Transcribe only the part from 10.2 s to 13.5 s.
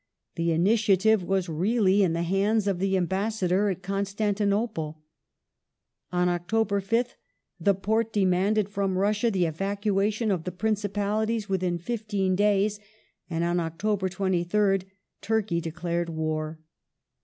of the Principalities within fifteen days, and